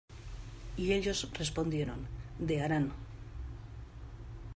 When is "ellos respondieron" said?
0.93-2.07